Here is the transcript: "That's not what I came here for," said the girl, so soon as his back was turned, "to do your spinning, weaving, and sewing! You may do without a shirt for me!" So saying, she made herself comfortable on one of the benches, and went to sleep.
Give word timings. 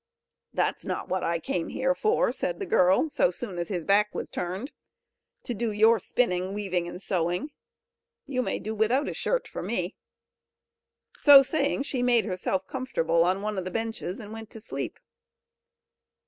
"That's 0.51 0.83
not 0.83 1.09
what 1.09 1.23
I 1.23 1.37
came 1.37 1.67
here 1.67 1.93
for," 1.93 2.31
said 2.31 2.59
the 2.59 2.65
girl, 2.65 3.07
so 3.07 3.29
soon 3.29 3.59
as 3.59 3.67
his 3.67 3.83
back 3.85 4.15
was 4.15 4.31
turned, 4.31 4.71
"to 5.43 5.53
do 5.53 5.71
your 5.71 5.99
spinning, 5.99 6.55
weaving, 6.55 6.87
and 6.87 6.99
sewing! 6.99 7.51
You 8.25 8.41
may 8.41 8.57
do 8.57 8.73
without 8.73 9.07
a 9.07 9.13
shirt 9.13 9.47
for 9.47 9.61
me!" 9.61 9.95
So 11.19 11.43
saying, 11.43 11.83
she 11.83 12.01
made 12.01 12.25
herself 12.25 12.65
comfortable 12.65 13.23
on 13.23 13.43
one 13.43 13.59
of 13.59 13.63
the 13.63 13.69
benches, 13.69 14.19
and 14.19 14.33
went 14.33 14.49
to 14.49 14.59
sleep. 14.59 14.97